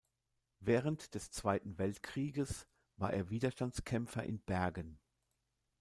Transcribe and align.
Während 0.61 1.13
des 1.13 1.29
Zweiten 1.29 1.77
Weltkrieges 1.77 2.65
war 2.97 3.13
er 3.13 3.29
Widerstandskämpfer 3.29 4.23
in 4.23 4.39
Bergen. 4.39 4.99